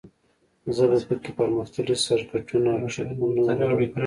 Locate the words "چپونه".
2.93-3.41